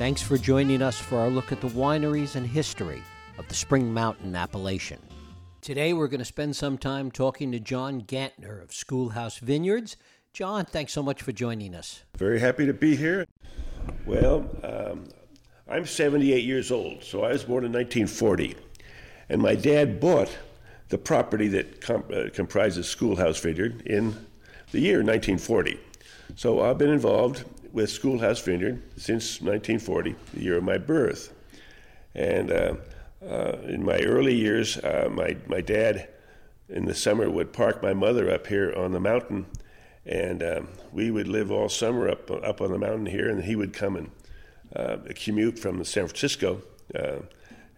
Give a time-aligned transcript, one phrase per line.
[0.00, 3.02] Thanks for joining us for our look at the wineries and history
[3.36, 4.98] of the Spring Mountain appellation.
[5.60, 9.98] Today we're going to spend some time talking to John Gantner of Schoolhouse Vineyards.
[10.32, 12.02] John, thanks so much for joining us.
[12.16, 13.26] Very happy to be here.
[14.06, 15.04] Well, um,
[15.68, 18.56] I'm 78 years old, so I was born in 1940.
[19.28, 20.34] And my dad bought
[20.88, 24.16] the property that uh, comprises Schoolhouse Vineyard in
[24.72, 25.78] the year 1940.
[26.36, 31.32] So I've been involved with Schoolhouse Vineyard since 1940, the year of my birth.
[32.14, 32.74] And uh,
[33.26, 36.08] uh, in my early years, uh, my, my dad
[36.68, 39.46] in the summer would park my mother up here on the mountain,
[40.06, 43.56] and um, we would live all summer up, up on the mountain here, and he
[43.56, 44.10] would come and
[44.74, 46.62] uh, commute from San Francisco
[46.94, 47.16] uh,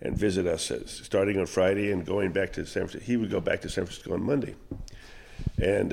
[0.00, 3.04] and visit us uh, starting on Friday and going back to San Francisco.
[3.04, 4.54] He would go back to San Francisco on Monday.
[5.60, 5.92] And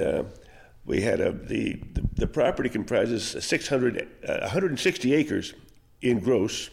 [0.86, 5.54] we had a, the, the, the property comprises 600, 160 acres
[6.02, 6.70] in gross,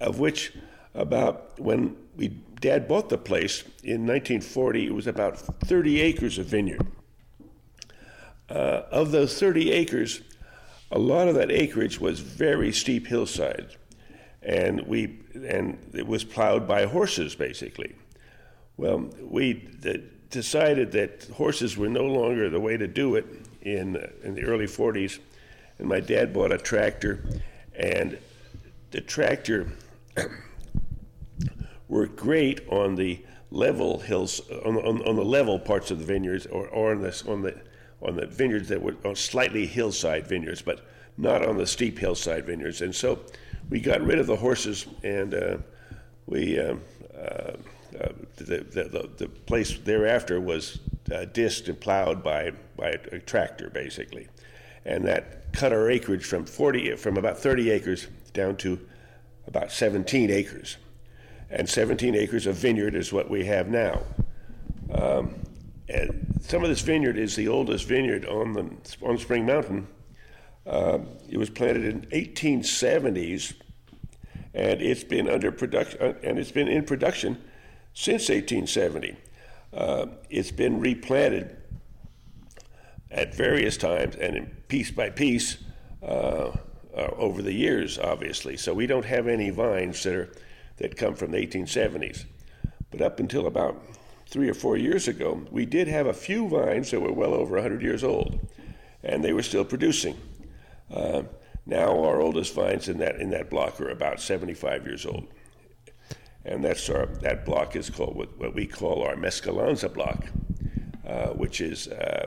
[0.00, 0.52] of which
[0.94, 2.28] about when we
[2.60, 6.86] dad bought the place in 1940 it was about 30 acres of vineyard.
[8.48, 10.20] Uh, of those 30 acres
[10.90, 13.76] a lot of that acreage was very steep hillside
[14.42, 17.94] and we and it was plowed by horses basically.
[18.76, 23.26] Well we the, decided that horses were no longer the way to do it
[23.62, 25.18] in in the early 40s
[25.78, 27.22] and my dad bought a tractor
[27.74, 28.18] and
[28.90, 29.66] the tractor
[31.88, 33.20] worked great on the
[33.50, 37.24] level hills, on, on, on the level parts of the vineyards, or, or on, this,
[37.26, 37.54] on, the,
[38.02, 40.86] on the vineyards that were on slightly hillside vineyards, but
[41.16, 42.80] not on the steep hillside vineyards.
[42.80, 43.18] And so
[43.68, 45.58] we got rid of the horses and uh,
[46.26, 46.58] we.
[46.58, 46.80] Um,
[47.14, 47.56] uh, uh,
[47.90, 50.78] the, the, the, place thereafter was
[51.12, 54.28] uh, disked and plowed by, by a, tractor, basically.
[54.84, 58.80] And that cut our acreage from 40, from about 30 acres down to
[59.46, 60.76] about 17 acres
[61.50, 64.02] and 17 acres of vineyard is what we have now.
[64.92, 65.34] Um,
[65.88, 68.70] and some of this vineyard is the oldest vineyard on the
[69.02, 69.88] on Spring Mountain.
[70.66, 73.54] Uh, it was planted in 1870s,
[74.54, 77.42] and it's been under production uh, and it's been in production
[77.94, 79.16] since 1870.
[79.72, 81.56] Uh, it's been replanted
[83.10, 85.58] at various times and piece by piece
[86.02, 86.50] uh,
[86.96, 88.56] uh, over the years, obviously.
[88.56, 90.32] So we don't have any vines that are
[90.80, 92.24] that come from the 1870s.
[92.90, 93.80] But up until about
[94.26, 97.54] three or four years ago, we did have a few vines that were well over
[97.56, 98.40] 100 years old,
[99.04, 100.16] and they were still producing.
[100.92, 101.22] Uh,
[101.66, 105.28] now our oldest vines in that in that block are about 75 years old,
[106.44, 110.26] and that's our that block is called what, what we call our Mescolanza block,
[111.06, 112.26] uh, which is uh,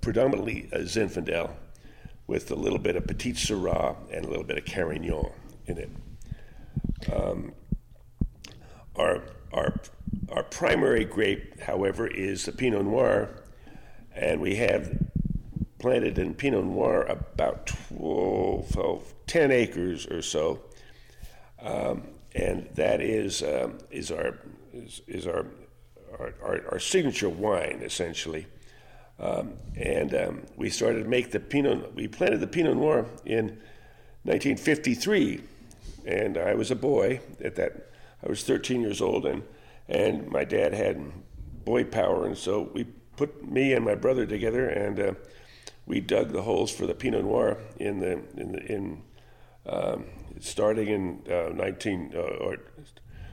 [0.00, 1.50] predominantly a Zinfandel
[2.26, 5.30] with a little bit of Petite Sirah and a little bit of Carignan
[5.66, 5.90] in it.
[7.12, 7.52] Um,
[8.96, 9.22] our,
[9.52, 9.80] our,
[10.30, 13.44] our primary grape, however, is the Pinot Noir,
[14.14, 14.98] and we have
[15.78, 20.60] planted in Pinot Noir about 12, 10 acres or so.
[21.60, 24.38] Um, and that is, um, is, our,
[24.72, 25.46] is, is our,
[26.18, 28.46] our, our, our, signature wine, essentially.
[29.18, 33.58] Um, and um, we started to make the Pinot, we planted the Pinot Noir in
[34.24, 35.42] 1953
[36.08, 37.90] and I was a boy at that.
[38.24, 39.42] I was 13 years old, and
[39.88, 41.12] and my dad had
[41.64, 42.84] boy power, and so we
[43.16, 45.14] put me and my brother together, and uh,
[45.86, 49.02] we dug the holes for the Pinot Noir in the in the, in
[49.68, 50.04] um,
[50.40, 52.56] starting in uh, 19 uh, or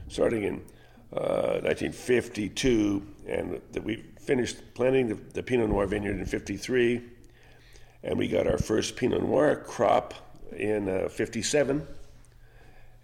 [0.08, 0.62] starting in
[1.10, 7.02] 1952, uh, and the, we finished planting the, the Pinot Noir vineyard in 53,
[8.04, 10.14] and we got our first Pinot Noir crop
[10.52, 11.88] in uh, 57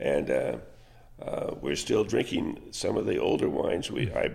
[0.02, 0.58] and uh,
[1.22, 3.92] uh, we're still drinking some of the older wines.
[3.92, 4.31] We I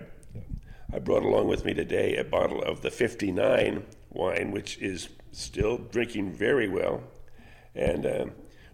[0.93, 5.79] I brought along with me today a bottle of the 59 wine, which is still
[5.79, 7.03] drinking very well,
[7.75, 8.27] and uh,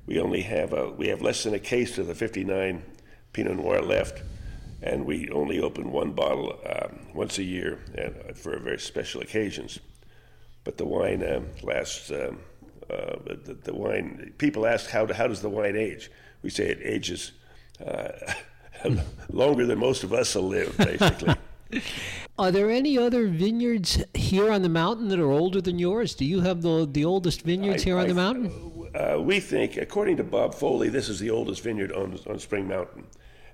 [0.06, 2.82] we only have a, we have less than a case of the 59
[3.32, 4.22] Pinot Noir left,
[4.82, 9.22] and we only open one bottle um, once a year and, uh, for very special
[9.22, 9.78] occasions.
[10.64, 12.10] But the wine uh, lasts.
[12.10, 12.40] Um,
[12.90, 14.34] uh, the, the, wine.
[14.36, 16.10] People ask how how does the wine age?
[16.42, 17.32] we say it ages
[17.84, 18.08] uh,
[19.30, 21.34] longer than most of us will live, basically.
[22.38, 26.14] Are there any other vineyards here on the mountain that are older than yours?
[26.14, 28.81] Do you have the the oldest vineyards I, here on I, the mountain?
[28.94, 32.68] Uh, we think, according to Bob Foley, this is the oldest vineyard on on Spring
[32.68, 33.06] Mountain,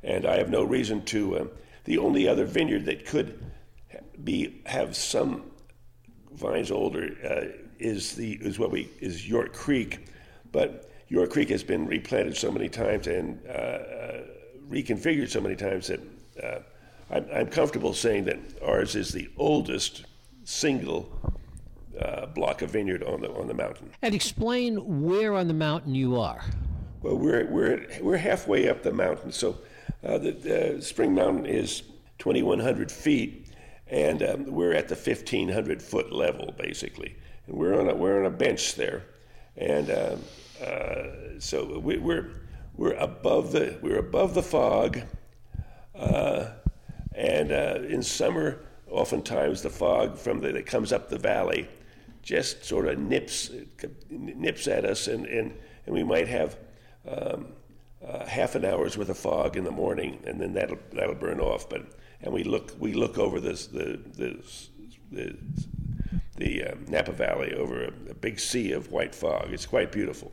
[0.02, 1.38] and I have no reason to.
[1.38, 1.44] Uh,
[1.85, 3.38] the only other vineyard that could
[4.25, 5.44] be have some
[6.32, 10.08] vines older uh, is the is what we is York Creek,
[10.50, 14.23] but York Creek has been replanted so many times and uh, uh,
[14.69, 16.00] reconfigured so many times that
[17.11, 20.05] I'm, I'm, comfortable saying that ours is the oldest
[20.44, 21.11] single
[22.00, 23.90] uh, block of vineyard on the on the mountain.
[24.02, 26.44] And explain where on the mountain you are.
[27.02, 29.32] Well, we're we're we're halfway up the mountain.
[29.32, 29.58] So
[30.05, 31.82] uh, the, Spring Mountain is
[32.19, 33.49] 2,100 feet,
[33.88, 37.17] and um, we're at the 1,500 foot level basically.
[37.46, 39.05] And we're on a we're on a bench there,
[39.56, 40.23] and um,
[40.64, 42.31] uh, so we, are we're,
[42.76, 45.00] we're above the we're above the fog,
[45.94, 46.50] uh,
[47.14, 48.61] and uh, in summer,
[48.91, 51.69] oftentimes the fog from the, that comes up the valley
[52.29, 53.51] just sort of nips
[54.11, 55.55] nips at us, and, and,
[55.87, 56.59] and we might have
[57.09, 57.47] um,
[58.07, 61.41] uh, half an hour's worth of fog in the morning, and then that'll that'll burn
[61.41, 61.71] off.
[61.71, 61.87] But
[62.21, 64.45] and we look we look over this the the
[65.11, 65.39] the,
[66.37, 69.51] the um, Napa Valley over a, a big sea of white fog.
[69.51, 70.31] It's quite beautiful.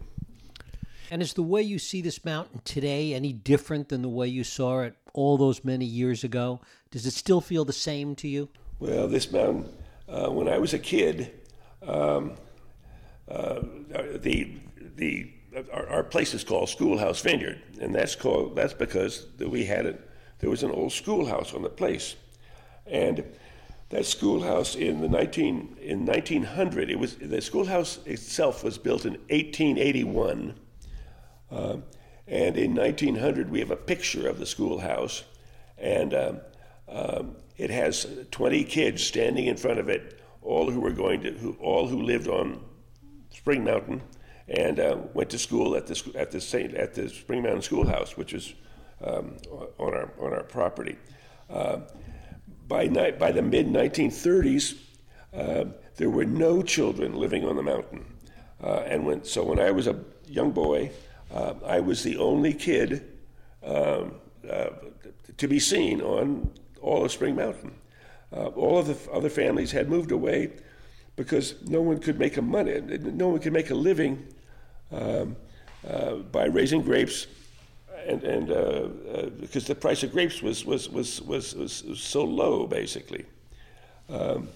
[1.09, 4.43] And is the way you see this mountain today any different than the way you
[4.43, 6.59] saw it all those many years ago?
[6.91, 8.49] Does it still feel the same to you?
[8.79, 9.69] Well, this mountain,
[10.09, 11.31] uh, when I was a kid,
[11.87, 12.35] um,
[13.29, 13.61] uh,
[14.17, 14.53] the
[14.95, 15.31] the
[15.73, 20.09] our, our, place is called Schoolhouse Vineyard, and that's called that's because we had it.
[20.39, 22.15] There was an old schoolhouse on the place,
[22.85, 23.23] and
[23.89, 29.13] that schoolhouse in the 19 in 1900 it was the schoolhouse itself was built in
[29.29, 30.55] 1881
[31.51, 31.77] uh,
[32.27, 35.23] and in 1900 we have a picture of the schoolhouse
[35.77, 36.39] and um,
[36.89, 41.31] um, it has 20 kids standing in front of it all who were going to
[41.31, 42.59] who all who lived on
[43.29, 44.01] spring mountain
[44.47, 48.15] and uh, went to school at the at the Saint at the spring mountain schoolhouse
[48.15, 48.53] which was
[49.03, 49.35] um,
[49.77, 50.95] on our on our property
[51.49, 51.79] uh,
[52.67, 54.77] by, by the mid 1930s,
[55.33, 55.65] uh,
[55.97, 58.05] there were no children living on the mountain.
[58.63, 60.91] Uh, and when, so when I was a young boy,
[61.33, 63.05] uh, I was the only kid
[63.63, 64.15] um,
[64.49, 64.69] uh,
[65.37, 66.51] to be seen on
[66.81, 67.75] all of Spring Mountain.
[68.33, 70.51] Uh, all of the other families had moved away
[71.15, 74.25] because no one could make a money, no one could make a living
[74.91, 75.35] um,
[75.87, 77.27] uh, by raising grapes
[78.05, 81.99] and and uh, uh, because the price of grapes was was was was, was, was
[81.99, 83.25] so low, basically,
[84.09, 84.49] um,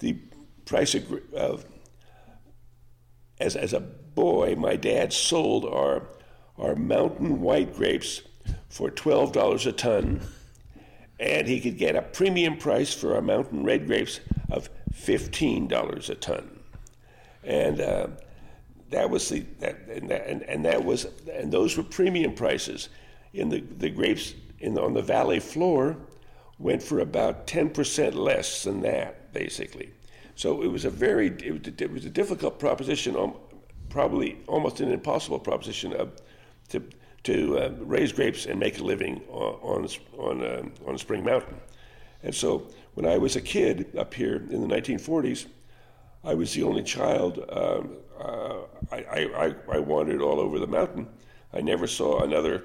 [0.00, 0.16] the
[0.64, 1.04] price of,
[1.34, 1.64] of
[3.40, 6.02] as as a boy, my dad sold our
[6.58, 8.22] our mountain white grapes
[8.68, 10.20] for twelve dollars a ton,
[11.20, 14.20] and he could get a premium price for our mountain red grapes
[14.50, 16.60] of fifteen dollars a ton,
[17.44, 17.80] and.
[17.80, 18.06] Uh,
[18.90, 22.88] that was the that and, that and, and that was and those were premium prices.
[23.34, 25.96] In the the grapes in on the valley floor
[26.58, 29.90] went for about ten percent less than that, basically.
[30.36, 33.34] So it was a very it was, it was a difficult proposition, um,
[33.90, 36.12] probably almost an impossible proposition of,
[36.70, 36.82] to
[37.24, 39.88] to uh, raise grapes and make a living on on
[40.18, 41.60] on, uh, on Spring Mountain.
[42.22, 45.46] And so when I was a kid up here in the 1940s,
[46.24, 47.44] I was the only child.
[47.48, 51.08] Um, uh, I, I, I wandered all over the mountain.
[51.52, 52.64] I never saw another.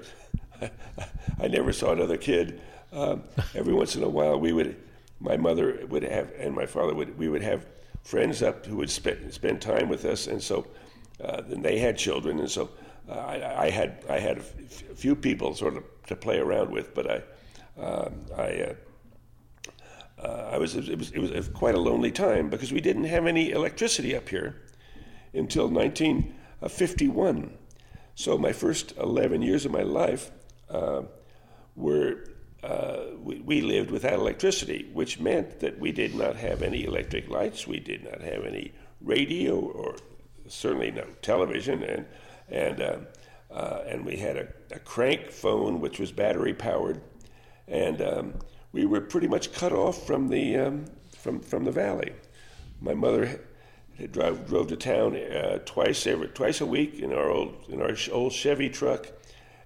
[1.40, 2.60] I never saw another kid.
[2.92, 3.22] Um,
[3.54, 4.76] every once in a while, we would,
[5.20, 7.66] my mother would have, and my father would, we would have
[8.02, 10.66] friends up who would spend spend time with us, and so
[11.22, 12.70] uh, then they had children, and so
[13.08, 14.42] uh, I, I, had I had a
[14.94, 17.22] few people sort of to play around with, but I
[17.80, 18.42] um, I.
[18.42, 18.74] Uh,
[20.16, 23.26] uh, I was it, was it was quite a lonely time because we didn't have
[23.26, 24.62] any electricity up here,
[25.34, 27.58] until 1951.
[28.14, 30.30] So my first 11 years of my life
[30.70, 31.02] uh,
[31.74, 32.24] were
[32.62, 37.28] uh, we, we, lived without electricity, which meant that we did not have any electric
[37.28, 39.96] lights, we did not have any radio, or
[40.48, 42.06] certainly no television, and
[42.48, 42.96] and uh,
[43.52, 47.00] uh and we had a, a, crank phone which was battery powered,
[47.68, 48.34] and um,
[48.72, 50.84] we were pretty much cut off from the um,
[51.16, 52.12] from from the valley.
[52.80, 53.40] My mother
[54.10, 57.96] drove drove to town uh, twice every twice a week in our old in our
[58.12, 59.06] old Chevy truck,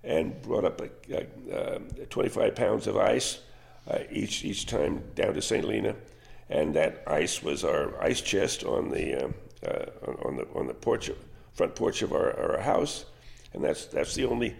[0.04, 0.90] and brought up a,
[1.50, 3.40] a, a 25 pounds of ice
[3.90, 5.64] uh, each each time down to St.
[5.64, 5.96] Helena,
[6.48, 9.28] and that ice was our ice chest on the uh,
[10.24, 11.10] on the on the porch
[11.58, 13.04] front porch of our, our house,
[13.52, 14.54] and that's that's the only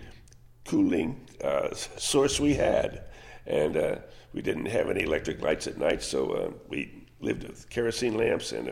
[0.65, 3.05] cooling uh, source we had,
[3.47, 3.97] and uh,
[4.33, 8.53] we didn't have any electric lights at night, so uh, we lived with kerosene lamps
[8.53, 8.69] and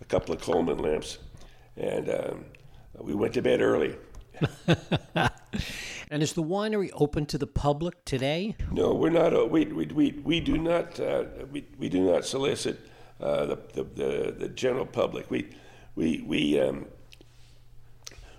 [0.00, 1.18] a couple of Coleman lamps,
[1.76, 2.44] and um,
[3.00, 3.96] we went to bed early.
[6.10, 8.56] and is the winery open to the public today?
[8.70, 9.36] No, we're not.
[9.36, 12.80] Uh, we, we, we, we do not uh, we, we do not solicit
[13.20, 15.30] uh, the, the, the, the general public.
[15.30, 15.50] We
[15.94, 16.86] we we um,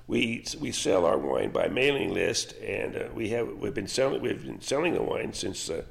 [0.08, 4.22] we we sell our wine by mailing list, and uh, we have we've been selling
[4.22, 5.84] we've been selling the wine since uh,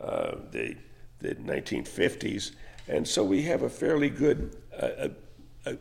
[0.00, 0.76] uh, the
[1.20, 2.52] the 1950s,
[2.88, 5.10] and so we have a fairly good a,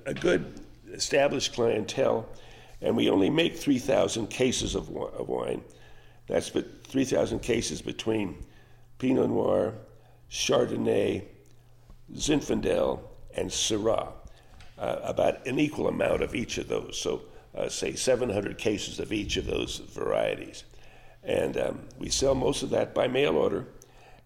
[0.06, 0.60] a, good
[0.92, 2.28] established clientele,
[2.82, 5.64] and we only make 3,000 cases of, of wine.
[6.28, 8.44] That's but 3,000 cases between
[8.98, 9.76] Pinot Noir,
[10.32, 11.24] Chardonnay,
[12.14, 13.00] Zinfandel,
[13.36, 14.10] and Syrah.
[14.78, 17.00] Uh, about an equal amount of each of those.
[17.00, 17.24] So,
[17.58, 20.64] uh, say 700 cases of each of those varieties.
[21.24, 23.68] And um, we sell most of that by mail order.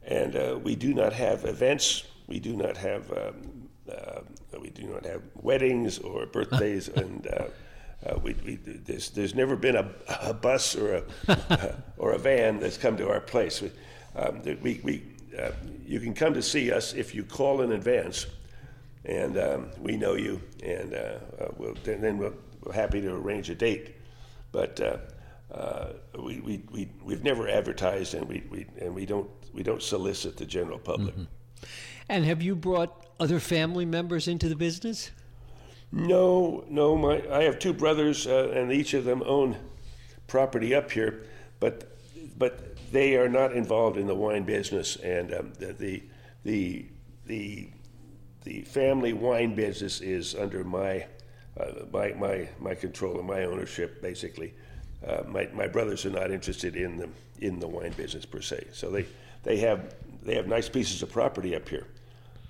[0.04, 2.04] And uh, we do not have events.
[2.28, 4.22] We do not have um, uh,
[4.60, 7.46] we do not have weddings or birthdays, and uh,
[8.06, 9.90] uh, we, we, there's, there's never been a,
[10.22, 13.62] a bus or a or a van that's come to our place.
[13.62, 13.72] We,
[14.16, 15.04] um, we, we
[15.86, 18.26] you can come to see us if you call in advance
[19.05, 23.50] and um, we know you, and uh, uh, we'll, then we'll, we're happy to arrange
[23.50, 23.96] a date.
[24.51, 24.98] But uh,
[25.53, 29.81] uh, we, we, we, we've never advertised, and we, we, and we, don't, we don't
[29.81, 31.13] solicit the general public.
[31.13, 31.65] Mm-hmm.
[32.10, 35.12] And have you brought other family members into the business?
[35.91, 36.96] No, no.
[36.96, 39.58] My, I have two brothers, uh, and each of them own
[40.27, 41.25] property up here,
[41.60, 41.98] but,
[42.38, 46.03] but they are not involved in the wine business, and um, the, the,
[46.43, 46.86] the,
[47.25, 47.70] the
[48.43, 51.05] the family wine business is under my
[51.60, 54.53] uh, my, my my control and my ownership basically.
[55.05, 58.67] Uh, my, my brothers are not interested in the in the wine business per se,
[58.71, 59.05] so they
[59.43, 61.88] they have they have nice pieces of property up here,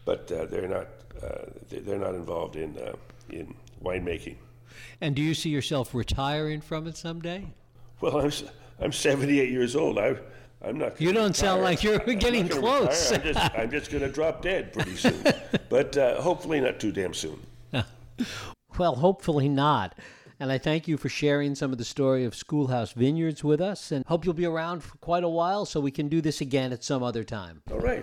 [0.06, 0.88] but uh, they're not
[1.24, 2.94] uh, they're not involved in uh,
[3.30, 4.36] in winemaking.
[5.00, 7.48] And do you see yourself retiring from it someday?
[8.02, 8.32] Well, I'm
[8.80, 9.98] I'm 78 years old.
[9.98, 10.18] I
[10.64, 11.00] I'm not.
[11.02, 11.34] You don't retire.
[11.34, 13.12] sound like you're getting close.
[13.12, 15.24] I'm just, I'm just going to drop dead pretty soon,
[15.72, 17.40] but uh, hopefully not too damn soon.
[18.78, 19.98] well, hopefully not.
[20.38, 23.92] And I thank you for sharing some of the story of Schoolhouse Vineyards with us,
[23.92, 26.74] and hope you'll be around for quite a while so we can do this again
[26.74, 27.62] at some other time.
[27.72, 28.00] All right.